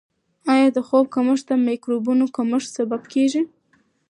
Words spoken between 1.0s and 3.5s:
کمښت د مایکروبونو کمښت سبب کیږي؟